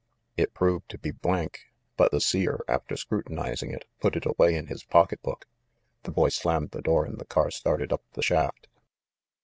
It 0.35 0.55
proved 0.55 0.89
to 0.89 0.97
be 0.97 1.11
blank; 1.11 1.59
but 1.95 2.09
the 2.11 2.19
Seer, 2.19 2.61
after 2.67 2.97
scrutinizing 2.97 3.69
it, 3.69 3.85
put 3.99 4.15
it 4.15 4.25
away 4.25 4.55
in 4.55 4.65
his 4.65 4.83
pocketbook. 4.83 5.45
The 6.05 6.11
boy 6.11 6.29
slammed 6.29 6.71
the 6.71 6.81
door 6.81 7.05
and 7.05 7.19
the 7.19 7.25
car 7.25 7.51
started 7.51 7.93
up 7.93 8.01
the 8.13 8.23
shaft. 8.23 8.67